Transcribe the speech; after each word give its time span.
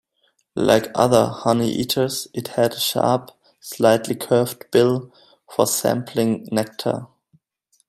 Like 0.55 0.89
other 0.95 1.31
honeyeaters 1.43 2.25
it 2.33 2.47
had 2.57 2.73
a 2.73 2.79
sharp, 2.79 3.29
slightly 3.59 4.15
curved 4.15 4.65
bill 4.71 5.13
for 5.47 5.67
sampling 5.67 6.47
nectar. 6.51 7.05